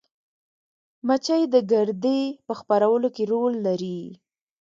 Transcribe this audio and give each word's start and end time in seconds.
مچۍ 1.07 1.43
د 1.53 1.55
ګردې 1.71 2.19
په 2.45 2.53
خپرولو 2.59 3.07
کې 3.15 3.23
رول 3.31 3.53
لري 3.67 4.01